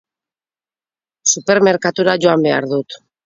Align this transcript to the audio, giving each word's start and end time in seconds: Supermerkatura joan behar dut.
Supermerkatura 1.33 2.17
joan 2.27 2.47
behar 2.49 2.69
dut. 2.75 2.99